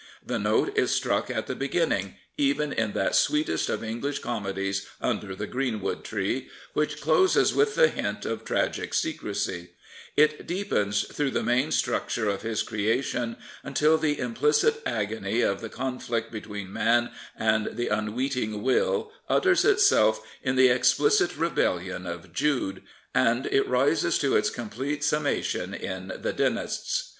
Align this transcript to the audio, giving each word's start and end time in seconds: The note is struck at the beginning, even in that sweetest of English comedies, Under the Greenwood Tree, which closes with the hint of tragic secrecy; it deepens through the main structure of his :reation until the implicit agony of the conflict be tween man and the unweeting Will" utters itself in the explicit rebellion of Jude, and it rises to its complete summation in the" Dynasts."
The 0.25 0.39
note 0.39 0.75
is 0.75 0.89
struck 0.89 1.29
at 1.29 1.45
the 1.45 1.53
beginning, 1.53 2.15
even 2.35 2.73
in 2.73 2.93
that 2.93 3.13
sweetest 3.13 3.69
of 3.69 3.83
English 3.83 4.17
comedies, 4.17 4.87
Under 4.99 5.35
the 5.35 5.45
Greenwood 5.45 6.03
Tree, 6.03 6.49
which 6.73 6.99
closes 6.99 7.53
with 7.53 7.75
the 7.75 7.87
hint 7.87 8.25
of 8.25 8.43
tragic 8.43 8.95
secrecy; 8.95 9.73
it 10.17 10.47
deepens 10.47 11.03
through 11.09 11.29
the 11.29 11.43
main 11.43 11.69
structure 11.71 12.27
of 12.27 12.41
his 12.41 12.63
:reation 12.71 13.37
until 13.61 13.95
the 13.99 14.17
implicit 14.17 14.81
agony 14.87 15.41
of 15.41 15.61
the 15.61 15.69
conflict 15.69 16.31
be 16.31 16.41
tween 16.41 16.73
man 16.73 17.11
and 17.37 17.75
the 17.77 17.89
unweeting 17.89 18.63
Will" 18.63 19.11
utters 19.37 19.63
itself 19.63 20.25
in 20.41 20.55
the 20.55 20.69
explicit 20.69 21.37
rebellion 21.37 22.07
of 22.07 22.33
Jude, 22.33 22.81
and 23.13 23.45
it 23.45 23.67
rises 23.67 24.17
to 24.17 24.35
its 24.35 24.49
complete 24.49 25.03
summation 25.03 25.75
in 25.75 26.11
the" 26.19 26.33
Dynasts." 26.33 27.09